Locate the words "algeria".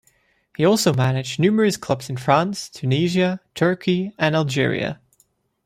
4.35-4.99